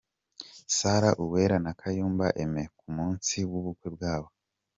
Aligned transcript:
Sarah 0.75 1.13
Uwera 1.23 1.57
na 1.65 1.71
Kayumba 1.79 2.25
Aime 2.41 2.63
ku 2.77 2.87
munsi 2.95 3.35
w'ubukwe 3.49 3.87
bwabo. 3.95 4.27